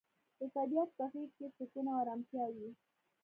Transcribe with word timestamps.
د 0.39 0.41
طبیعت 0.55 0.89
په 0.97 1.03
غیږ 1.11 1.29
کې 1.37 1.47
سکون 1.57 1.85
او 1.91 1.97
ارامتیا 2.03 2.45
وي. 2.55 2.69